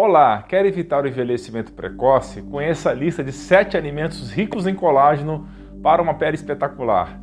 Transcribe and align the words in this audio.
Olá, 0.00 0.44
quer 0.46 0.64
evitar 0.64 1.02
o 1.02 1.08
envelhecimento 1.08 1.72
precoce? 1.72 2.40
Conheça 2.40 2.90
a 2.90 2.94
lista 2.94 3.24
de 3.24 3.32
7 3.32 3.76
alimentos 3.76 4.30
ricos 4.30 4.64
em 4.64 4.72
colágeno 4.72 5.48
para 5.82 6.00
uma 6.00 6.14
pele 6.14 6.36
espetacular. 6.36 7.18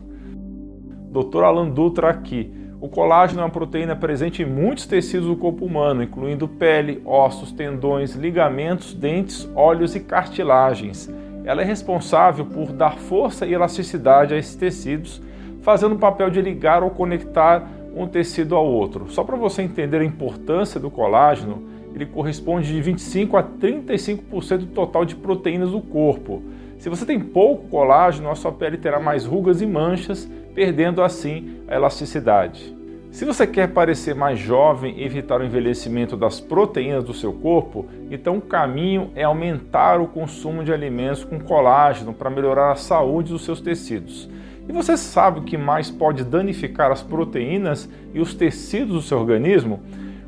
Dr. 1.09 1.45
Alan 1.45 1.69
Dutra 1.69 2.09
aqui. 2.09 2.53
O 2.81 2.89
colágeno 2.89 3.39
é 3.39 3.43
uma 3.45 3.49
proteína 3.49 3.95
presente 3.95 4.43
em 4.43 4.45
muitos 4.45 4.85
tecidos 4.85 5.25
do 5.25 5.37
corpo 5.37 5.63
humano, 5.63 6.03
incluindo 6.03 6.49
pele, 6.49 7.01
ossos, 7.05 7.53
tendões, 7.53 8.13
ligamentos, 8.13 8.93
dentes, 8.93 9.49
olhos 9.55 9.95
e 9.95 10.01
cartilagens. 10.01 11.09
Ela 11.45 11.61
é 11.61 11.65
responsável 11.65 12.45
por 12.45 12.73
dar 12.73 12.97
força 12.97 13.45
e 13.45 13.53
elasticidade 13.53 14.33
a 14.33 14.37
esses 14.37 14.55
tecidos, 14.55 15.21
fazendo 15.61 15.95
o 15.95 15.99
papel 15.99 16.29
de 16.29 16.41
ligar 16.41 16.83
ou 16.83 16.89
conectar 16.89 17.65
um 17.95 18.05
tecido 18.05 18.53
ao 18.53 18.65
outro. 18.65 19.09
Só 19.09 19.23
para 19.23 19.37
você 19.37 19.61
entender 19.61 20.01
a 20.01 20.05
importância 20.05 20.77
do 20.77 20.91
colágeno, 20.91 21.73
ele 21.95 22.05
corresponde 22.05 22.67
de 22.67 22.81
25 22.81 23.37
a 23.37 23.43
35% 23.43 24.57
do 24.57 24.65
total 24.67 25.05
de 25.05 25.15
proteínas 25.15 25.71
do 25.71 25.79
corpo. 25.79 26.43
Se 26.77 26.89
você 26.89 27.05
tem 27.05 27.19
pouco 27.19 27.69
colágeno, 27.69 28.29
a 28.29 28.35
sua 28.35 28.51
pele 28.51 28.77
terá 28.77 28.99
mais 28.99 29.25
rugas 29.25 29.61
e 29.61 29.65
manchas, 29.65 30.29
perdendo 30.53 31.01
assim 31.01 31.61
a 31.67 31.75
elasticidade. 31.75 32.75
Se 33.11 33.23
você 33.23 33.47
quer 33.47 33.69
parecer 33.69 34.13
mais 34.13 34.37
jovem 34.37 34.95
e 34.97 35.05
evitar 35.05 35.39
o 35.39 35.45
envelhecimento 35.45 36.17
das 36.17 36.41
proteínas 36.41 37.01
do 37.01 37.13
seu 37.13 37.31
corpo, 37.31 37.85
então 38.11 38.37
o 38.37 38.41
caminho 38.41 39.11
é 39.15 39.23
aumentar 39.23 40.01
o 40.01 40.07
consumo 40.07 40.65
de 40.65 40.73
alimentos 40.73 41.23
com 41.23 41.39
colágeno 41.39 42.13
para 42.13 42.29
melhorar 42.29 42.73
a 42.73 42.75
saúde 42.75 43.31
dos 43.31 43.45
seus 43.45 43.61
tecidos. 43.61 44.29
E 44.67 44.73
você 44.73 44.97
sabe 44.97 45.39
o 45.39 45.43
que 45.43 45.57
mais 45.57 45.89
pode 45.89 46.25
danificar 46.25 46.91
as 46.91 47.01
proteínas 47.01 47.89
e 48.13 48.19
os 48.19 48.33
tecidos 48.33 48.95
do 48.95 49.01
seu 49.01 49.17
organismo? 49.17 49.79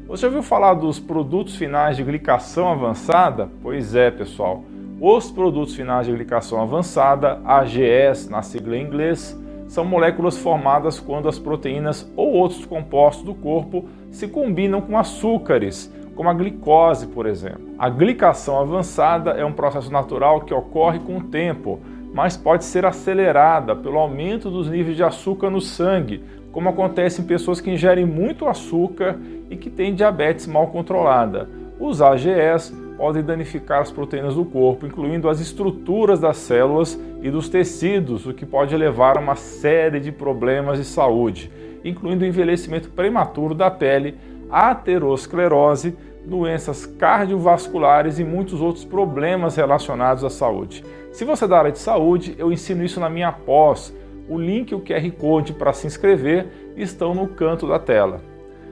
Você 0.07 0.25
ouviu 0.25 0.41
falar 0.41 0.73
dos 0.75 1.01
produtos 1.01 1.57
finais 1.57 1.97
de 1.97 2.03
glicação 2.03 2.71
avançada? 2.71 3.49
Pois 3.61 3.93
é, 3.93 4.09
pessoal. 4.09 4.63
Os 5.01 5.29
produtos 5.29 5.75
finais 5.75 6.07
de 6.07 6.13
glicação 6.13 6.61
avançada, 6.61 7.41
AGS 7.43 8.29
na 8.29 8.41
sigla 8.41 8.77
em 8.77 8.85
inglês, 8.85 9.37
são 9.67 9.83
moléculas 9.83 10.37
formadas 10.37 10.97
quando 10.97 11.27
as 11.27 11.37
proteínas 11.37 12.09
ou 12.15 12.31
outros 12.31 12.65
compostos 12.65 13.25
do 13.25 13.35
corpo 13.35 13.89
se 14.09 14.29
combinam 14.29 14.79
com 14.79 14.97
açúcares, 14.97 15.93
como 16.15 16.29
a 16.29 16.33
glicose, 16.33 17.07
por 17.07 17.25
exemplo. 17.25 17.75
A 17.77 17.89
glicação 17.89 18.61
avançada 18.61 19.31
é 19.31 19.43
um 19.43 19.51
processo 19.51 19.91
natural 19.91 20.39
que 20.39 20.53
ocorre 20.53 20.99
com 20.99 21.17
o 21.17 21.23
tempo, 21.23 21.81
mas 22.13 22.37
pode 22.37 22.63
ser 22.63 22.85
acelerada 22.85 23.75
pelo 23.75 23.99
aumento 23.99 24.49
dos 24.49 24.69
níveis 24.69 24.95
de 24.95 25.03
açúcar 25.03 25.49
no 25.49 25.59
sangue, 25.59 26.23
como 26.57 26.69
acontece 26.69 27.21
em 27.21 27.23
pessoas 27.23 27.61
que 27.61 27.69
ingerem 27.69 28.03
muito 28.03 28.47
açúcar 28.47 29.15
e 29.47 29.55
que 29.55 29.69
têm 29.69 29.93
diabetes 29.93 30.47
mal 30.47 30.65
controlada. 30.65 31.47
Os 31.79 32.01
AGEs 32.01 32.73
podem 32.97 33.21
danificar 33.21 33.81
as 33.81 33.91
proteínas 33.91 34.33
do 34.33 34.43
corpo, 34.43 34.87
incluindo 34.87 35.29
as 35.29 35.39
estruturas 35.39 36.19
das 36.19 36.37
células 36.37 36.99
e 37.21 37.29
dos 37.29 37.47
tecidos, 37.47 38.25
o 38.25 38.33
que 38.33 38.43
pode 38.43 38.75
levar 38.75 39.17
a 39.17 39.19
uma 39.19 39.35
série 39.35 39.99
de 39.99 40.11
problemas 40.11 40.79
de 40.79 40.85
saúde, 40.85 41.51
incluindo 41.85 42.25
o 42.25 42.27
envelhecimento 42.27 42.89
prematuro 42.89 43.53
da 43.53 43.69
pele, 43.69 44.15
aterosclerose, 44.49 45.95
doenças 46.25 46.87
cardiovasculares 46.87 48.17
e 48.17 48.23
muitos 48.23 48.61
outros 48.61 48.83
problemas 48.83 49.55
relacionados 49.55 50.23
à 50.23 50.29
saúde. 50.31 50.83
Se 51.11 51.23
você 51.23 51.45
é 51.45 51.47
da 51.47 51.59
área 51.59 51.71
de 51.71 51.77
saúde, 51.77 52.33
eu 52.35 52.51
ensino 52.51 52.83
isso 52.83 52.99
na 52.99 53.11
minha 53.11 53.31
pós 53.31 53.93
o 54.27 54.37
link 54.37 54.71
e 54.71 54.75
o 54.75 54.81
QR 54.81 55.09
Code 55.11 55.53
para 55.53 55.73
se 55.73 55.87
inscrever 55.87 56.47
estão 56.75 57.13
no 57.13 57.27
canto 57.27 57.67
da 57.67 57.79
tela. 57.79 58.21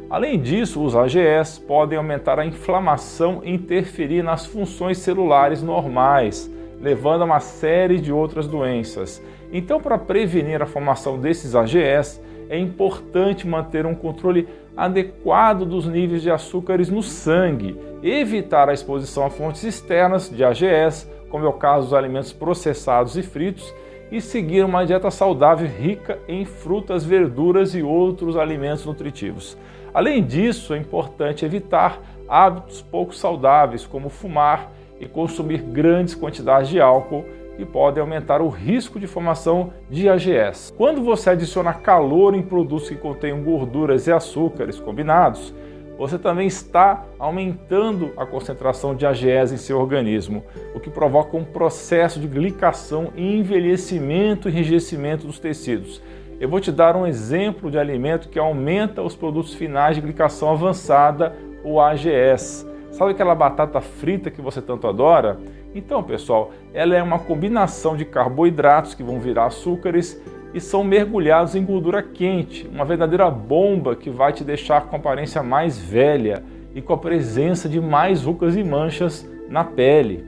Além 0.09 0.39
disso, 0.39 0.83
os 0.83 0.95
AGEs 0.95 1.57
podem 1.57 1.97
aumentar 1.97 2.39
a 2.39 2.45
inflamação 2.45 3.41
e 3.43 3.51
interferir 3.51 4.23
nas 4.23 4.45
funções 4.45 4.99
celulares 4.99 5.63
normais, 5.63 6.51
levando 6.79 7.23
a 7.23 7.25
uma 7.25 7.39
série 7.39 7.99
de 7.99 8.11
outras 8.11 8.47
doenças. 8.47 9.21
Então, 9.51 9.79
para 9.79 9.97
prevenir 9.97 10.61
a 10.61 10.67
formação 10.67 11.19
desses 11.19 11.55
AGEs, 11.55 12.21
é 12.49 12.59
importante 12.59 13.47
manter 13.47 13.85
um 13.85 13.95
controle 13.95 14.47
adequado 14.77 15.65
dos 15.65 15.87
níveis 15.87 16.21
de 16.21 16.29
açúcares 16.29 16.89
no 16.89 17.01
sangue, 17.01 17.75
evitar 18.03 18.69
a 18.69 18.73
exposição 18.73 19.25
a 19.25 19.29
fontes 19.29 19.63
externas 19.63 20.29
de 20.29 20.43
AGEs, 20.43 21.09
como 21.29 21.45
é 21.45 21.47
o 21.49 21.53
caso 21.53 21.87
dos 21.87 21.93
alimentos 21.93 22.31
processados 22.31 23.17
e 23.17 23.23
fritos, 23.23 23.73
e 24.11 24.21
seguir 24.21 24.63
uma 24.63 24.85
dieta 24.85 25.09
saudável 25.09 25.67
rica 25.67 26.19
em 26.27 26.45
frutas, 26.45 27.03
verduras 27.03 27.73
e 27.73 27.81
outros 27.81 28.37
alimentos 28.37 28.85
nutritivos. 28.85 29.57
Além 29.93 30.23
disso, 30.23 30.73
é 30.73 30.77
importante 30.77 31.45
evitar 31.45 32.01
hábitos 32.27 32.81
pouco 32.81 33.15
saudáveis, 33.15 33.85
como 33.85 34.09
fumar 34.09 34.71
e 34.99 35.05
consumir 35.05 35.61
grandes 35.61 36.15
quantidades 36.15 36.69
de 36.69 36.79
álcool, 36.79 37.25
que 37.55 37.65
podem 37.65 38.01
aumentar 38.01 38.41
o 38.41 38.49
risco 38.49 38.99
de 38.99 39.07
formação 39.07 39.71
de 39.89 40.09
AGS. 40.09 40.73
Quando 40.77 41.01
você 41.01 41.29
adiciona 41.29 41.73
calor 41.73 42.35
em 42.35 42.41
produtos 42.41 42.89
que 42.89 42.95
contêm 42.95 43.41
gorduras 43.41 44.07
e 44.07 44.11
açúcares 44.11 44.79
combinados, 44.79 45.53
você 45.97 46.17
também 46.17 46.47
está 46.47 47.05
aumentando 47.17 48.11
a 48.17 48.25
concentração 48.25 48.93
de 48.93 49.05
AGEs 49.05 49.51
em 49.51 49.57
seu 49.57 49.79
organismo, 49.79 50.43
o 50.73 50.79
que 50.79 50.89
provoca 50.89 51.37
um 51.37 51.43
processo 51.43 52.19
de 52.19 52.27
glicação 52.27 53.13
e 53.15 53.37
envelhecimento 53.37 54.49
e 54.49 54.51
enrijecimento 54.51 55.25
dos 55.25 55.39
tecidos. 55.39 56.01
Eu 56.39 56.49
vou 56.49 56.59
te 56.59 56.71
dar 56.71 56.97
um 56.97 57.07
exemplo 57.07 57.71
de 57.71 57.79
alimento 57.79 58.27
que 58.27 58.37
aumenta 58.37 59.01
os 59.01 59.15
produtos 59.15 59.53
finais 59.53 59.95
de 59.95 60.01
glicação 60.01 60.51
avançada, 60.51 61.33
o 61.63 61.79
AGS. 61.79 62.67
Sabe 62.91 63.11
aquela 63.11 63.33
batata 63.33 63.79
frita 63.79 64.29
que 64.29 64.41
você 64.41 64.61
tanto 64.61 64.87
adora? 64.87 65.37
Então, 65.73 66.03
pessoal, 66.03 66.51
ela 66.73 66.95
é 66.95 67.01
uma 67.01 67.19
combinação 67.19 67.95
de 67.95 68.05
carboidratos 68.05 68.93
que 68.93 69.03
vão 69.03 69.19
virar 69.19 69.47
açúcares 69.47 70.21
e 70.53 70.59
são 70.59 70.83
mergulhados 70.83 71.55
em 71.55 71.65
gordura 71.65 72.01
quente, 72.01 72.67
uma 72.67 72.85
verdadeira 72.85 73.29
bomba 73.29 73.95
que 73.95 74.09
vai 74.09 74.31
te 74.31 74.43
deixar 74.43 74.87
com 74.87 74.95
aparência 74.95 75.43
mais 75.43 75.77
velha 75.77 76.43
e 76.73 76.81
com 76.81 76.93
a 76.93 76.97
presença 76.97 77.67
de 77.67 77.79
mais 77.79 78.23
rugas 78.23 78.55
e 78.55 78.63
manchas 78.63 79.29
na 79.49 79.63
pele. 79.63 80.25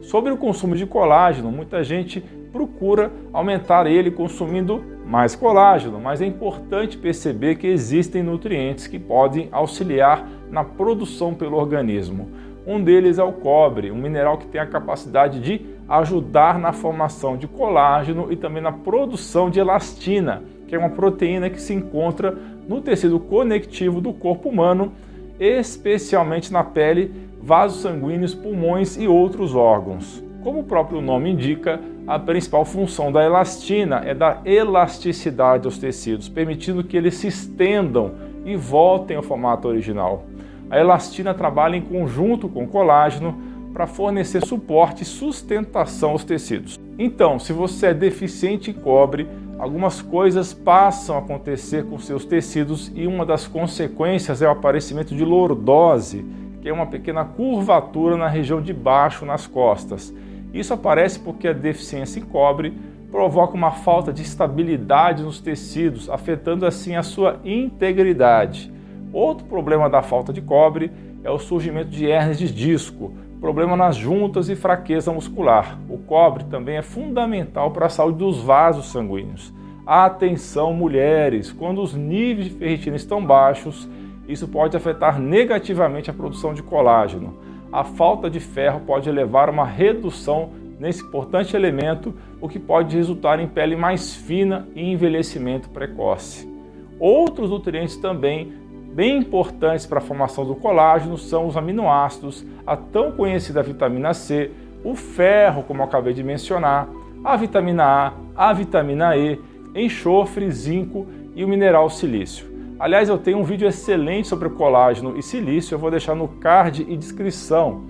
Sobre 0.00 0.32
o 0.32 0.36
consumo 0.36 0.76
de 0.76 0.86
colágeno, 0.86 1.50
muita 1.50 1.82
gente 1.82 2.20
procura 2.52 3.12
aumentar 3.32 3.86
ele 3.86 4.10
consumindo 4.10 4.82
mais 5.04 5.34
colágeno, 5.34 6.00
mas 6.00 6.20
é 6.20 6.26
importante 6.26 6.96
perceber 6.96 7.56
que 7.56 7.66
existem 7.66 8.22
nutrientes 8.22 8.86
que 8.86 8.98
podem 8.98 9.48
auxiliar 9.52 10.26
na 10.50 10.64
produção 10.64 11.34
pelo 11.34 11.56
organismo. 11.56 12.30
Um 12.66 12.82
deles 12.82 13.18
é 13.18 13.22
o 13.22 13.32
cobre, 13.32 13.92
um 13.92 13.96
mineral 13.96 14.38
que 14.38 14.46
tem 14.46 14.60
a 14.60 14.66
capacidade 14.66 15.38
de 15.40 15.75
ajudar 15.88 16.58
na 16.58 16.72
formação 16.72 17.36
de 17.36 17.46
colágeno 17.46 18.32
e 18.32 18.36
também 18.36 18.62
na 18.62 18.72
produção 18.72 19.48
de 19.48 19.60
elastina, 19.60 20.42
que 20.66 20.74
é 20.74 20.78
uma 20.78 20.90
proteína 20.90 21.48
que 21.48 21.60
se 21.60 21.72
encontra 21.72 22.36
no 22.68 22.80
tecido 22.80 23.20
conectivo 23.20 24.00
do 24.00 24.12
corpo 24.12 24.48
humano, 24.48 24.92
especialmente 25.38 26.52
na 26.52 26.64
pele, 26.64 27.12
vasos 27.40 27.82
sanguíneos, 27.82 28.34
pulmões 28.34 28.96
e 28.96 29.06
outros 29.06 29.54
órgãos. 29.54 30.22
Como 30.42 30.60
o 30.60 30.64
próprio 30.64 31.00
nome 31.00 31.30
indica, 31.30 31.80
a 32.06 32.18
principal 32.18 32.64
função 32.64 33.10
da 33.10 33.24
elastina 33.24 34.02
é 34.04 34.14
dar 34.14 34.42
elasticidade 34.44 35.66
aos 35.66 35.78
tecidos, 35.78 36.28
permitindo 36.28 36.84
que 36.84 36.96
eles 36.96 37.14
se 37.14 37.28
estendam 37.28 38.12
e 38.44 38.56
voltem 38.56 39.16
ao 39.16 39.22
formato 39.22 39.66
original. 39.66 40.24
A 40.70 40.78
elastina 40.78 41.34
trabalha 41.34 41.76
em 41.76 41.80
conjunto 41.82 42.48
com 42.48 42.64
o 42.64 42.68
colágeno 42.68 43.36
para 43.76 43.86
fornecer 43.86 44.42
suporte 44.42 45.02
e 45.02 45.04
sustentação 45.04 46.12
aos 46.12 46.24
tecidos. 46.24 46.80
Então, 46.98 47.38
se 47.38 47.52
você 47.52 47.88
é 47.88 47.94
deficiente 47.94 48.70
em 48.70 48.72
cobre, 48.72 49.28
algumas 49.58 50.00
coisas 50.00 50.54
passam 50.54 51.14
a 51.14 51.18
acontecer 51.18 51.84
com 51.84 51.98
seus 51.98 52.24
tecidos 52.24 52.90
e 52.94 53.06
uma 53.06 53.26
das 53.26 53.46
consequências 53.46 54.40
é 54.40 54.48
o 54.48 54.52
aparecimento 54.52 55.14
de 55.14 55.22
lordose, 55.22 56.24
que 56.62 56.70
é 56.70 56.72
uma 56.72 56.86
pequena 56.86 57.22
curvatura 57.22 58.16
na 58.16 58.28
região 58.28 58.62
de 58.62 58.72
baixo 58.72 59.26
nas 59.26 59.46
costas. 59.46 60.10
Isso 60.54 60.72
aparece 60.72 61.18
porque 61.18 61.46
a 61.46 61.52
deficiência 61.52 62.18
em 62.18 62.24
cobre 62.24 62.72
provoca 63.10 63.52
uma 63.52 63.72
falta 63.72 64.10
de 64.10 64.22
estabilidade 64.22 65.22
nos 65.22 65.38
tecidos, 65.38 66.08
afetando 66.08 66.64
assim 66.64 66.96
a 66.96 67.02
sua 67.02 67.40
integridade. 67.44 68.72
Outro 69.12 69.46
problema 69.46 69.90
da 69.90 70.00
falta 70.00 70.32
de 70.32 70.40
cobre 70.40 70.90
é 71.22 71.30
o 71.30 71.38
surgimento 71.38 71.90
de 71.90 72.06
hernias 72.06 72.38
de 72.38 72.50
disco, 72.50 73.12
problema 73.46 73.76
nas 73.76 73.94
juntas 73.94 74.48
e 74.48 74.56
fraqueza 74.56 75.12
muscular. 75.12 75.78
O 75.88 75.98
cobre 75.98 76.42
também 76.46 76.78
é 76.78 76.82
fundamental 76.82 77.70
para 77.70 77.86
a 77.86 77.88
saúde 77.88 78.18
dos 78.18 78.42
vasos 78.42 78.86
sanguíneos. 78.86 79.54
Atenção, 79.86 80.74
mulheres! 80.74 81.52
Quando 81.52 81.80
os 81.80 81.94
níveis 81.94 82.48
de 82.48 82.54
ferritina 82.58 82.96
estão 82.96 83.24
baixos, 83.24 83.88
isso 84.26 84.48
pode 84.48 84.76
afetar 84.76 85.20
negativamente 85.20 86.10
a 86.10 86.12
produção 86.12 86.54
de 86.54 86.60
colágeno. 86.60 87.36
A 87.72 87.84
falta 87.84 88.28
de 88.28 88.40
ferro 88.40 88.80
pode 88.80 89.08
levar 89.12 89.48
a 89.48 89.52
uma 89.52 89.64
redução 89.64 90.50
nesse 90.80 91.04
importante 91.04 91.54
elemento, 91.54 92.12
o 92.40 92.48
que 92.48 92.58
pode 92.58 92.96
resultar 92.96 93.38
em 93.38 93.46
pele 93.46 93.76
mais 93.76 94.12
fina 94.12 94.66
e 94.74 94.90
envelhecimento 94.90 95.70
precoce. 95.70 96.52
Outros 96.98 97.50
nutrientes 97.50 97.96
também 97.96 98.54
bem 98.96 99.18
importantes 99.18 99.84
para 99.84 99.98
a 99.98 100.00
formação 100.00 100.46
do 100.46 100.54
colágeno 100.54 101.18
são 101.18 101.46
os 101.46 101.54
aminoácidos, 101.54 102.42
a 102.66 102.74
tão 102.74 103.12
conhecida 103.12 103.62
vitamina 103.62 104.14
C, 104.14 104.50
o 104.82 104.94
ferro, 104.94 105.62
como 105.62 105.82
acabei 105.82 106.14
de 106.14 106.24
mencionar, 106.24 106.88
a 107.22 107.36
vitamina 107.36 107.84
A, 107.84 108.12
a 108.34 108.52
vitamina 108.54 109.14
E, 109.14 109.38
enxofre, 109.74 110.50
zinco 110.50 111.06
e 111.34 111.44
o 111.44 111.48
mineral 111.48 111.90
silício. 111.90 112.46
Aliás, 112.80 113.10
eu 113.10 113.18
tenho 113.18 113.36
um 113.36 113.44
vídeo 113.44 113.68
excelente 113.68 114.28
sobre 114.28 114.48
colágeno 114.48 115.18
e 115.18 115.22
silício, 115.22 115.74
eu 115.74 115.78
vou 115.78 115.90
deixar 115.90 116.14
no 116.14 116.28
card 116.28 116.86
e 116.88 116.96
descrição. 116.96 117.82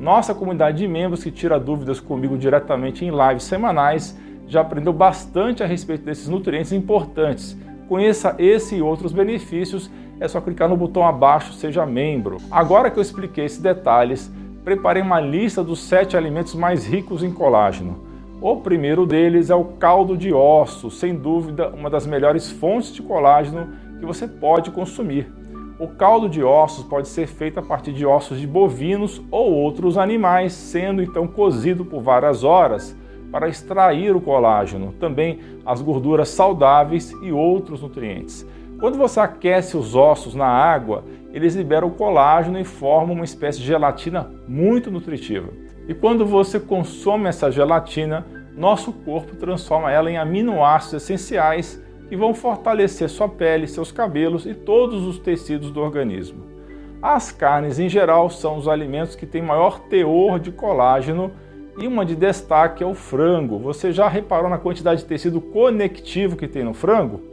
Nossa 0.00 0.34
comunidade 0.34 0.78
de 0.78 0.88
membros 0.88 1.22
que 1.22 1.30
tira 1.30 1.60
dúvidas 1.60 2.00
comigo 2.00 2.38
diretamente 2.38 3.04
em 3.04 3.10
lives 3.10 3.44
semanais 3.44 4.18
já 4.48 4.62
aprendeu 4.62 4.94
bastante 4.94 5.62
a 5.62 5.66
respeito 5.66 6.04
desses 6.04 6.26
nutrientes 6.26 6.72
importantes. 6.72 7.54
Conheça 7.86 8.34
esse 8.38 8.76
e 8.76 8.82
outros 8.82 9.12
benefícios, 9.12 9.90
é 10.24 10.28
só 10.28 10.40
clicar 10.40 10.68
no 10.68 10.76
botão 10.76 11.06
abaixo, 11.06 11.52
seja 11.52 11.84
membro. 11.84 12.38
Agora 12.50 12.90
que 12.90 12.98
eu 12.98 13.02
expliquei 13.02 13.44
esses 13.44 13.58
detalhes, 13.58 14.32
preparei 14.64 15.02
uma 15.02 15.20
lista 15.20 15.62
dos 15.62 15.80
sete 15.80 16.16
alimentos 16.16 16.54
mais 16.54 16.86
ricos 16.86 17.22
em 17.22 17.30
colágeno. 17.30 17.98
O 18.40 18.56
primeiro 18.56 19.04
deles 19.04 19.50
é 19.50 19.54
o 19.54 19.64
caldo 19.64 20.16
de 20.16 20.32
ossos, 20.32 20.98
sem 20.98 21.14
dúvida 21.14 21.68
uma 21.68 21.90
das 21.90 22.06
melhores 22.06 22.50
fontes 22.50 22.94
de 22.94 23.02
colágeno 23.02 23.68
que 24.00 24.06
você 24.06 24.26
pode 24.26 24.70
consumir. 24.70 25.30
O 25.78 25.88
caldo 25.88 26.28
de 26.28 26.42
ossos 26.42 26.84
pode 26.84 27.08
ser 27.08 27.26
feito 27.26 27.60
a 27.60 27.62
partir 27.62 27.92
de 27.92 28.06
ossos 28.06 28.40
de 28.40 28.46
bovinos 28.46 29.20
ou 29.30 29.52
outros 29.52 29.98
animais, 29.98 30.54
sendo 30.54 31.02
então 31.02 31.26
cozido 31.26 31.84
por 31.84 32.00
várias 32.00 32.44
horas 32.44 32.96
para 33.30 33.48
extrair 33.48 34.14
o 34.16 34.20
colágeno, 34.20 34.94
também 34.98 35.40
as 35.66 35.82
gorduras 35.82 36.28
saudáveis 36.28 37.12
e 37.22 37.32
outros 37.32 37.82
nutrientes. 37.82 38.46
Quando 38.84 38.98
você 38.98 39.18
aquece 39.18 39.78
os 39.78 39.96
ossos 39.96 40.34
na 40.34 40.44
água, 40.44 41.04
eles 41.32 41.54
liberam 41.54 41.88
colágeno 41.88 42.60
e 42.60 42.64
formam 42.64 43.14
uma 43.14 43.24
espécie 43.24 43.58
de 43.58 43.64
gelatina 43.64 44.30
muito 44.46 44.90
nutritiva. 44.90 45.48
E 45.88 45.94
quando 45.94 46.26
você 46.26 46.60
consome 46.60 47.26
essa 47.26 47.50
gelatina, 47.50 48.26
nosso 48.54 48.92
corpo 48.92 49.36
transforma 49.36 49.90
ela 49.90 50.10
em 50.10 50.18
aminoácidos 50.18 51.02
essenciais 51.02 51.82
que 52.10 52.14
vão 52.14 52.34
fortalecer 52.34 53.08
sua 53.08 53.26
pele, 53.26 53.66
seus 53.66 53.90
cabelos 53.90 54.44
e 54.44 54.52
todos 54.52 55.06
os 55.06 55.18
tecidos 55.18 55.70
do 55.70 55.80
organismo. 55.80 56.44
As 57.00 57.32
carnes 57.32 57.78
em 57.78 57.88
geral 57.88 58.28
são 58.28 58.58
os 58.58 58.68
alimentos 58.68 59.16
que 59.16 59.24
têm 59.24 59.40
maior 59.40 59.80
teor 59.88 60.38
de 60.38 60.52
colágeno 60.52 61.32
e 61.78 61.86
uma 61.86 62.04
de 62.04 62.14
destaque 62.14 62.84
é 62.84 62.86
o 62.86 62.92
frango. 62.92 63.58
Você 63.60 63.92
já 63.92 64.08
reparou 64.08 64.50
na 64.50 64.58
quantidade 64.58 65.00
de 65.00 65.06
tecido 65.06 65.40
conectivo 65.40 66.36
que 66.36 66.46
tem 66.46 66.62
no 66.62 66.74
frango? 66.74 67.32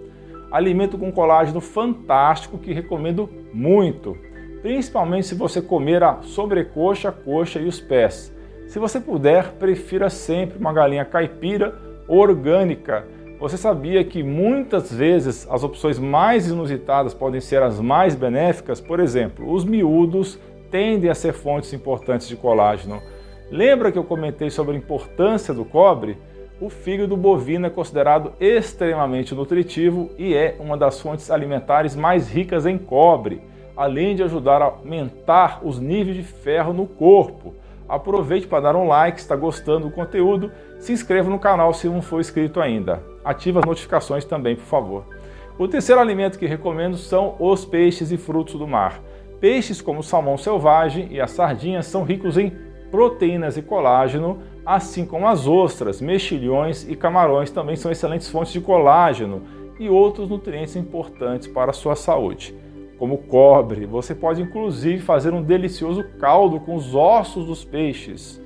Alimento 0.51 0.97
com 0.97 1.11
colágeno 1.11 1.61
fantástico 1.61 2.57
que 2.57 2.73
recomendo 2.73 3.29
muito, 3.53 4.17
principalmente 4.61 5.27
se 5.27 5.35
você 5.35 5.61
comer 5.61 6.03
a 6.03 6.21
sobrecoxa, 6.21 7.09
a 7.09 7.11
coxa 7.11 7.59
e 7.59 7.67
os 7.67 7.79
pés. 7.79 8.35
Se 8.67 8.77
você 8.77 8.99
puder, 8.99 9.53
prefira 9.53 10.09
sempre 10.09 10.57
uma 10.57 10.73
galinha 10.73 11.05
caipira 11.05 11.75
orgânica 12.07 13.05
você 13.41 13.57
sabia 13.57 14.03
que 14.03 14.21
muitas 14.21 14.93
vezes 14.93 15.47
as 15.49 15.63
opções 15.63 15.97
mais 15.97 16.47
inusitadas 16.47 17.11
podem 17.11 17.41
ser 17.41 17.63
as 17.63 17.79
mais 17.79 18.13
benéficas? 18.13 18.79
Por 18.79 18.99
exemplo, 18.99 19.51
os 19.51 19.65
miúdos 19.65 20.39
tendem 20.69 21.09
a 21.09 21.15
ser 21.15 21.33
fontes 21.33 21.73
importantes 21.73 22.27
de 22.27 22.35
colágeno. 22.35 23.01
Lembra 23.49 23.91
que 23.91 23.97
eu 23.97 24.03
comentei 24.03 24.51
sobre 24.51 24.75
a 24.75 24.77
importância 24.77 25.55
do 25.55 25.65
cobre? 25.65 26.19
O 26.61 26.69
fígado 26.69 27.17
bovino 27.17 27.67
é 27.67 27.69
considerado 27.69 28.33
extremamente 28.39 29.35
nutritivo 29.35 30.09
e 30.17 30.33
é 30.33 30.55
uma 30.59 30.77
das 30.77 31.01
fontes 31.01 31.29
alimentares 31.29 31.95
mais 31.95 32.29
ricas 32.29 32.65
em 32.65 32.77
cobre, 32.77 33.41
além 33.75 34.15
de 34.15 34.23
ajudar 34.23 34.61
a 34.61 34.65
aumentar 34.65 35.59
os 35.63 35.79
níveis 35.79 36.15
de 36.15 36.23
ferro 36.23 36.71
no 36.71 36.85
corpo. 36.85 37.53
Aproveite 37.89 38.47
para 38.47 38.61
dar 38.61 38.75
um 38.75 38.87
like 38.87 39.19
se 39.19 39.25
está 39.25 39.35
gostando 39.35 39.89
do 39.89 39.93
conteúdo, 39.93 40.51
se 40.79 40.93
inscreva 40.93 41.29
no 41.29 41.39
canal 41.39 41.73
se 41.73 41.89
não 41.89 42.01
for 42.01 42.21
inscrito 42.21 42.61
ainda 42.61 43.11
ative 43.23 43.59
as 43.59 43.65
notificações 43.65 44.25
também, 44.25 44.55
por 44.55 44.65
favor. 44.65 45.05
O 45.57 45.67
terceiro 45.67 46.01
alimento 46.01 46.39
que 46.39 46.45
recomendo 46.45 46.97
são 46.97 47.35
os 47.39 47.65
peixes 47.65 48.11
e 48.11 48.17
frutos 48.17 48.55
do 48.55 48.67
mar. 48.67 48.99
Peixes 49.39 49.81
como 49.81 49.99
o 49.99 50.03
salmão 50.03 50.37
selvagem 50.37 51.07
e 51.11 51.19
as 51.19 51.31
sardinhas 51.31 51.85
são 51.85 52.03
ricos 52.03 52.37
em 52.37 52.51
proteínas 52.89 53.57
e 53.57 53.61
colágeno, 53.61 54.39
assim 54.65 55.05
como 55.05 55.27
as 55.27 55.47
ostras, 55.47 56.01
mexilhões 56.01 56.87
e 56.89 56.95
camarões 56.95 57.49
também 57.49 57.75
são 57.75 57.91
excelentes 57.91 58.29
fontes 58.29 58.53
de 58.53 58.61
colágeno 58.61 59.41
e 59.79 59.89
outros 59.89 60.29
nutrientes 60.29 60.75
importantes 60.75 61.47
para 61.47 61.71
a 61.71 61.73
sua 61.73 61.95
saúde. 61.95 62.55
Como 62.99 63.17
cobre, 63.17 63.87
você 63.87 64.13
pode 64.13 64.41
inclusive 64.41 64.99
fazer 64.99 65.33
um 65.33 65.41
delicioso 65.41 66.03
caldo 66.19 66.59
com 66.59 66.75
os 66.75 66.93
ossos 66.93 67.47
dos 67.47 67.65
peixes. 67.65 68.39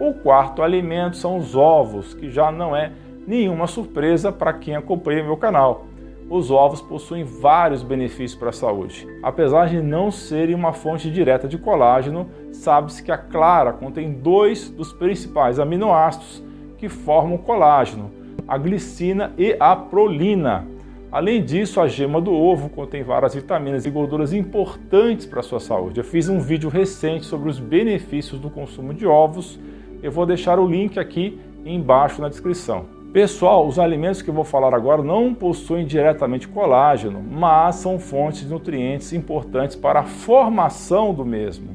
O 0.00 0.14
quarto 0.14 0.62
alimento 0.62 1.16
são 1.16 1.36
os 1.36 1.54
ovos, 1.54 2.14
que 2.14 2.30
já 2.30 2.50
não 2.50 2.74
é 2.74 2.92
nenhuma 3.26 3.66
surpresa 3.66 4.32
para 4.32 4.54
quem 4.54 4.74
acompanha 4.74 5.22
meu 5.22 5.36
canal. 5.36 5.87
Os 6.30 6.50
ovos 6.50 6.82
possuem 6.82 7.24
vários 7.24 7.82
benefícios 7.82 8.34
para 8.34 8.50
a 8.50 8.52
saúde. 8.52 9.08
Apesar 9.22 9.68
de 9.68 9.80
não 9.80 10.10
serem 10.10 10.54
uma 10.54 10.74
fonte 10.74 11.10
direta 11.10 11.48
de 11.48 11.56
colágeno, 11.56 12.28
sabe-se 12.52 13.02
que 13.02 13.10
a 13.10 13.16
clara 13.16 13.72
contém 13.72 14.12
dois 14.12 14.68
dos 14.68 14.92
principais 14.92 15.58
aminoácidos 15.58 16.42
que 16.76 16.88
formam 16.88 17.36
o 17.36 17.38
colágeno, 17.38 18.10
a 18.46 18.58
glicina 18.58 19.32
e 19.38 19.56
a 19.58 19.74
prolina. 19.74 20.66
Além 21.10 21.42
disso, 21.42 21.80
a 21.80 21.88
gema 21.88 22.20
do 22.20 22.34
ovo 22.34 22.68
contém 22.68 23.02
várias 23.02 23.34
vitaminas 23.34 23.86
e 23.86 23.90
gorduras 23.90 24.34
importantes 24.34 25.24
para 25.24 25.40
a 25.40 25.42
sua 25.42 25.60
saúde. 25.60 25.98
Eu 25.98 26.04
fiz 26.04 26.28
um 26.28 26.38
vídeo 26.40 26.68
recente 26.68 27.24
sobre 27.24 27.48
os 27.48 27.58
benefícios 27.58 28.38
do 28.38 28.50
consumo 28.50 28.92
de 28.92 29.06
ovos. 29.06 29.58
Eu 30.02 30.12
vou 30.12 30.26
deixar 30.26 30.58
o 30.58 30.66
link 30.66 30.98
aqui 30.98 31.40
embaixo 31.64 32.20
na 32.20 32.28
descrição. 32.28 32.97
Pessoal, 33.12 33.66
os 33.66 33.78
alimentos 33.78 34.20
que 34.20 34.28
eu 34.28 34.34
vou 34.34 34.44
falar 34.44 34.74
agora 34.74 35.02
não 35.02 35.32
possuem 35.32 35.86
diretamente 35.86 36.46
colágeno, 36.46 37.22
mas 37.22 37.76
são 37.76 37.98
fontes 37.98 38.40
de 38.40 38.48
nutrientes 38.48 39.14
importantes 39.14 39.74
para 39.74 40.00
a 40.00 40.04
formação 40.04 41.14
do 41.14 41.24
mesmo. 41.24 41.68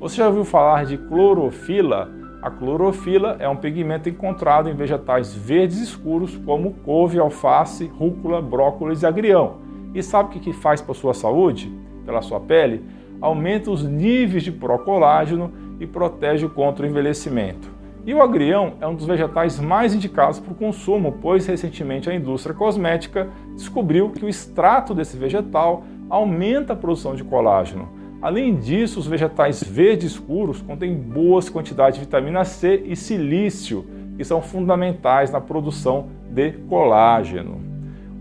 Você 0.00 0.16
já 0.16 0.26
ouviu 0.26 0.44
falar 0.44 0.84
de 0.84 0.98
clorofila? 0.98 2.10
A 2.42 2.50
clorofila 2.50 3.36
é 3.38 3.48
um 3.48 3.54
pigmento 3.54 4.08
encontrado 4.08 4.68
em 4.68 4.74
vegetais 4.74 5.32
verdes 5.32 5.78
escuros 5.80 6.36
como 6.38 6.74
couve, 6.84 7.20
alface, 7.20 7.86
rúcula, 7.86 8.42
brócolis 8.42 9.02
e 9.02 9.06
agrião. 9.06 9.58
E 9.94 10.02
sabe 10.02 10.36
o 10.36 10.40
que 10.40 10.52
faz 10.52 10.80
para 10.82 10.92
sua 10.92 11.14
saúde, 11.14 11.72
pela 12.04 12.20
sua 12.20 12.40
pele? 12.40 12.84
Aumenta 13.20 13.70
os 13.70 13.84
níveis 13.84 14.42
de 14.42 14.50
procolágeno 14.50 15.52
e 15.78 15.86
protege 15.86 16.48
contra 16.48 16.84
o 16.84 16.88
envelhecimento. 16.88 17.69
E 18.06 18.14
o 18.14 18.22
agrião 18.22 18.74
é 18.80 18.86
um 18.86 18.94
dos 18.94 19.06
vegetais 19.06 19.60
mais 19.60 19.94
indicados 19.94 20.40
para 20.40 20.52
o 20.52 20.56
consumo, 20.56 21.18
pois 21.20 21.46
recentemente 21.46 22.08
a 22.08 22.14
indústria 22.14 22.54
cosmética 22.54 23.28
descobriu 23.54 24.10
que 24.10 24.24
o 24.24 24.28
extrato 24.28 24.94
desse 24.94 25.18
vegetal 25.18 25.84
aumenta 26.08 26.72
a 26.72 26.76
produção 26.76 27.14
de 27.14 27.22
colágeno. 27.22 27.88
Além 28.22 28.56
disso, 28.56 28.98
os 28.98 29.06
vegetais 29.06 29.62
verdes 29.62 30.12
escuros 30.12 30.60
contêm 30.62 30.94
boas 30.94 31.48
quantidades 31.48 31.98
de 31.98 32.04
vitamina 32.04 32.44
C 32.44 32.82
e 32.86 32.96
silício, 32.96 33.86
que 34.16 34.24
são 34.24 34.40
fundamentais 34.40 35.30
na 35.30 35.40
produção 35.40 36.08
de 36.30 36.52
colágeno. 36.68 37.60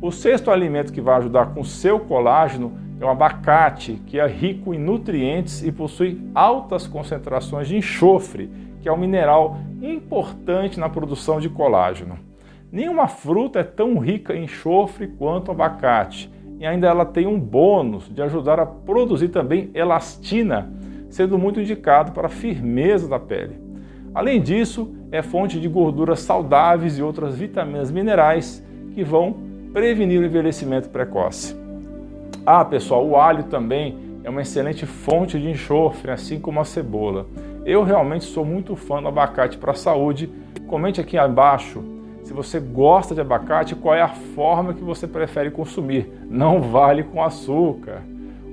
O 0.01 0.11
sexto 0.11 0.51
alimento 0.51 0.93
que 0.93 1.01
vai 1.01 1.17
ajudar 1.17 1.53
com 1.53 1.63
seu 1.63 1.99
colágeno 1.99 2.71
é 2.99 3.05
o 3.05 3.09
abacate, 3.09 4.01
que 4.05 4.19
é 4.19 4.27
rico 4.27 4.73
em 4.73 4.77
nutrientes 4.77 5.63
e 5.63 5.71
possui 5.71 6.21
altas 6.35 6.85
concentrações 6.85 7.67
de 7.67 7.77
enxofre, 7.77 8.49
que 8.81 8.89
é 8.89 8.91
um 8.91 8.97
mineral 8.97 9.57
importante 9.81 10.79
na 10.79 10.89
produção 10.89 11.39
de 11.39 11.49
colágeno. 11.49 12.17
Nenhuma 12.71 13.07
fruta 13.07 13.59
é 13.59 13.63
tão 13.63 13.97
rica 13.97 14.35
em 14.35 14.43
enxofre 14.43 15.07
quanto 15.07 15.47
o 15.47 15.51
abacate, 15.51 16.31
e 16.59 16.65
ainda 16.65 16.87
ela 16.87 17.05
tem 17.05 17.25
um 17.25 17.39
bônus 17.39 18.13
de 18.13 18.21
ajudar 18.21 18.59
a 18.59 18.65
produzir 18.65 19.29
também 19.29 19.69
elastina, 19.73 20.69
sendo 21.09 21.39
muito 21.39 21.59
indicado 21.59 22.11
para 22.11 22.27
a 22.27 22.29
firmeza 22.29 23.07
da 23.07 23.17
pele. 23.17 23.55
Além 24.13 24.41
disso, 24.41 24.93
é 25.11 25.21
fonte 25.21 25.59
de 25.59 25.67
gorduras 25.67 26.19
saudáveis 26.19 26.97
e 26.97 27.01
outras 27.01 27.35
vitaminas 27.35 27.91
minerais 27.91 28.63
que 28.93 29.03
vão 29.03 29.35
prevenir 29.71 30.19
o 30.19 30.25
envelhecimento 30.25 30.89
precoce. 30.89 31.58
Ah, 32.51 32.65
pessoal, 32.65 33.07
o 33.07 33.15
alho 33.15 33.43
também 33.43 33.95
é 34.23 34.29
uma 34.29 34.41
excelente 34.41 34.83
fonte 34.83 35.39
de 35.39 35.51
enxofre, 35.51 36.09
assim 36.09 36.39
como 36.39 36.59
a 36.59 36.65
cebola. 36.65 37.27
Eu 37.63 37.83
realmente 37.83 38.25
sou 38.25 38.43
muito 38.43 38.75
fã 38.75 38.99
do 38.99 39.07
abacate 39.07 39.55
para 39.55 39.73
a 39.73 39.75
saúde. 39.75 40.27
Comente 40.65 40.99
aqui 40.99 41.15
abaixo 41.15 41.83
se 42.23 42.33
você 42.33 42.59
gosta 42.59 43.13
de 43.13 43.21
abacate, 43.21 43.75
qual 43.75 43.93
é 43.93 44.01
a 44.01 44.07
forma 44.07 44.73
que 44.73 44.83
você 44.83 45.05
prefere 45.05 45.51
consumir. 45.51 46.09
Não 46.27 46.59
vale 46.59 47.03
com 47.03 47.23
açúcar. 47.23 48.01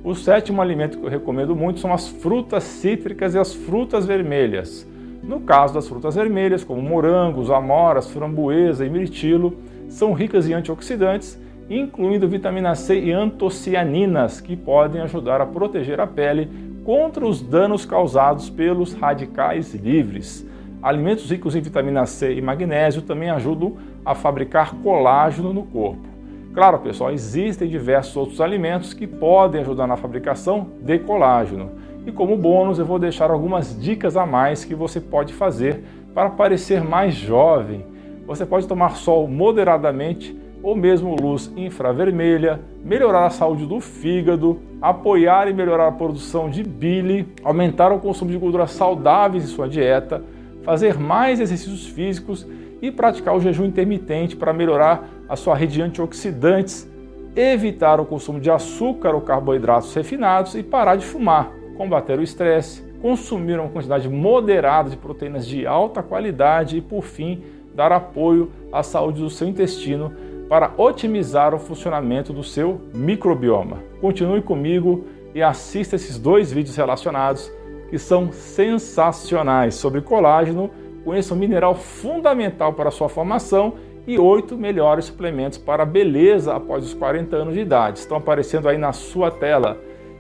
O 0.05 0.15
sétimo 0.15 0.61
alimento 0.61 0.99
que 0.99 1.07
eu 1.07 1.09
recomendo 1.09 1.57
muito 1.57 1.81
são 1.81 1.91
as 1.91 2.07
frutas 2.07 2.65
cítricas 2.65 3.35
e 3.35 3.39
as 3.39 3.55
frutas 3.55 4.05
vermelhas. 4.05 4.87
No 5.23 5.41
caso 5.41 5.73
das 5.73 5.89
frutas 5.89 6.17
vermelhas, 6.17 6.63
como 6.63 6.83
morangos, 6.83 7.51
amoras, 7.51 8.11
framboesa 8.11 8.85
e 8.85 8.91
mirtilo, 8.91 9.57
são 9.89 10.13
ricas 10.13 10.47
em 10.47 10.53
antioxidantes 10.53 11.46
incluindo 11.69 12.29
vitamina 12.29 12.75
C 12.75 13.01
e 13.01 13.13
antocianinas, 13.13 14.41
que 14.41 14.57
podem 14.57 15.01
ajudar 15.03 15.41
a 15.41 15.47
proteger 15.47 16.01
a 16.01 16.07
pele 16.07 16.49
contra 16.85 17.27
os 17.27 17.43
danos 17.43 17.85
causados 17.85 18.49
pelos 18.49 18.95
radicais 18.95 19.75
livres. 19.75 20.47
Alimentos 20.83 21.29
ricos 21.31 21.57
em 21.57 21.61
vitamina 21.61 22.07
C 22.07 22.35
e 22.35 22.41
magnésio 22.41 23.03
também 23.03 23.31
ajudam 23.31 23.77
a 24.05 24.15
fabricar 24.15 24.75
colágeno 24.77 25.53
no 25.53 25.65
corpo. 25.65 26.07
Claro, 26.55 26.79
pessoal, 26.79 27.11
existem 27.11 27.69
diversos 27.69 28.17
outros 28.17 28.41
alimentos 28.41 28.95
que 28.95 29.07
podem 29.07 29.61
ajudar 29.61 29.87
na 29.87 29.97
fabricação 29.97 30.69
de 30.81 30.99
colágeno. 31.01 31.73
E 32.07 32.13
como 32.13 32.37
bônus, 32.37 32.79
eu 32.79 32.87
vou 32.87 33.01
deixar 33.01 33.31
algumas 33.31 33.79
dicas 33.79 34.17
a 34.17 34.25
mais 34.25 34.65
que 34.65 34.75
você 34.75 35.01
pode 35.01 35.35
fazer 35.35 35.83
para 36.15 36.31
parecer 36.31 36.83
mais 36.83 37.15
jovem. 37.15 37.85
Você 38.27 38.47
pode 38.47 38.67
tomar 38.67 38.97
sol 38.97 39.27
moderadamente 39.27 40.35
ou 40.67 40.75
mesmo 40.75 41.15
luz 41.15 41.49
infravermelha, 41.57 42.59
melhorar 42.85 43.27
a 43.27 43.31
saúde 43.31 43.65
do 43.65 43.81
fígado, 43.81 44.59
apoiar 44.83 45.47
e 45.49 45.55
melhorar 45.55 45.87
a 45.87 45.93
produção 45.93 46.51
de 46.51 46.65
bile, 46.65 47.29
aumentar 47.45 47.93
o 47.93 48.01
consumo 48.01 48.33
de 48.33 48.37
gorduras 48.37 48.73
saudáveis 48.73 49.45
em 49.45 49.47
sua 49.47 49.69
dieta, 49.69 50.25
fazer 50.65 50.99
mais 50.99 51.39
exercícios 51.39 51.87
físicos 51.87 52.45
e 52.83 52.91
praticar 52.91 53.37
o 53.37 53.41
jejum 53.41 53.65
intermitente 53.65 54.35
para 54.35 54.53
melhorar 54.53 55.09
a 55.29 55.37
sua 55.37 55.55
rede 55.55 55.75
de 55.75 55.83
antioxidantes, 55.83 56.91
evitar 57.37 58.01
o 58.01 58.05
consumo 58.05 58.41
de 58.41 58.51
açúcar 58.51 59.15
ou 59.15 59.21
carboidratos 59.21 59.95
refinados 59.95 60.57
e 60.57 60.65
parar 60.65 60.97
de 60.97 61.07
fumar, 61.07 61.49
combater 61.77 62.19
o 62.19 62.25
estresse, 62.25 62.83
consumir 63.01 63.61
uma 63.61 63.69
quantidade 63.69 64.09
moderada 64.09 64.91
de 64.91 64.97
proteínas 64.97 65.47
de 65.47 65.65
alta 65.65 66.03
qualidade 66.03 66.77
e, 66.77 66.81
por 66.81 67.05
fim, 67.05 67.41
dar 67.73 67.93
apoio 67.93 68.51
à 68.73 68.83
saúde 68.83 69.21
do 69.21 69.31
seu 69.31 69.47
intestino 69.47 70.26
para 70.49 70.73
otimizar 70.77 71.55
o 71.55 71.59
funcionamento 71.59 72.33
do 72.33 72.43
seu 72.43 72.81
microbioma. 72.95 73.79
Continue 74.01 74.43
comigo 74.43 75.05
e 75.35 75.43
assista 75.43 75.97
esses 75.97 76.19
dois 76.19 76.53
vídeos 76.53 76.77
relacionados 76.77 77.51
que 77.91 77.99
são 77.99 78.33
sensacionais 78.33 79.75
sobre 79.75 80.01
colágeno. 80.01 80.71
Conheça 81.05 81.35
um 81.35 81.37
mineral 81.37 81.75
fundamental 81.75 82.73
para 82.73 82.89
a 82.89 82.93
sua 82.93 83.09
formação 83.09 83.75
e 84.07 84.19
oito 84.19 84.57
melhores 84.57 85.07
suplementos 85.07 85.59
para 85.59 85.83
a 85.83 85.87
beleza 85.87 86.55
após 86.55 86.85
os 86.85 86.95
40 86.95 87.37
anos 87.37 87.55
de 87.55 87.61
idade. 87.61 87.99
Estão 87.99 88.17
aparecendo 88.17 88.69
aí 88.69 88.79
na 88.79 88.93
sua 88.93 89.31
tela. 89.31 89.79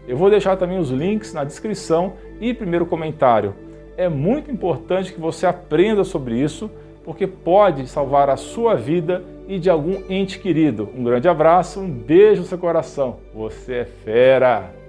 Eu 0.08 0.16
vou 0.16 0.30
deixar 0.30 0.56
também 0.56 0.78
os 0.78 0.90
links 0.90 1.32
na 1.32 1.44
descrição 1.44 2.14
e 2.40 2.52
primeiro 2.52 2.86
comentário. 2.86 3.54
É 3.96 4.08
muito 4.08 4.50
importante 4.50 5.12
que 5.12 5.20
você 5.20 5.46
aprenda 5.46 6.04
sobre 6.04 6.38
isso, 6.38 6.70
porque 7.04 7.26
pode 7.26 7.86
salvar 7.86 8.28
a 8.28 8.36
sua 8.36 8.74
vida 8.74 9.24
e 9.46 9.58
de 9.58 9.70
algum 9.70 10.02
ente 10.08 10.38
querido. 10.38 10.88
Um 10.96 11.04
grande 11.04 11.28
abraço, 11.28 11.80
um 11.80 11.90
beijo 11.90 12.42
no 12.42 12.46
seu 12.46 12.58
coração. 12.58 13.18
Você 13.34 13.74
é 13.74 13.84
fera! 13.84 14.85